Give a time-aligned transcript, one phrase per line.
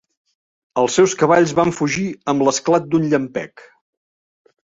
[0.83, 3.67] Els seus cavalls van fugir amb l'esclat d'un llampec.